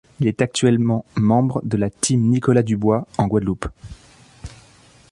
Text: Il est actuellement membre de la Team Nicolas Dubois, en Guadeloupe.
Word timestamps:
Il 0.19 0.25
est 0.25 0.41
actuellement 0.41 1.05
membre 1.15 1.61
de 1.63 1.77
la 1.77 1.91
Team 1.91 2.21
Nicolas 2.21 2.63
Dubois, 2.63 3.05
en 3.19 3.27
Guadeloupe. 3.27 3.67